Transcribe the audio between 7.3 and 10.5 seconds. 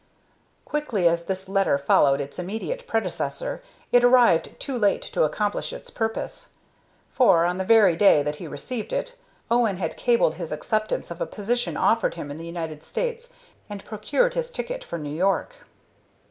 on the very day that he received it, Owen had cabled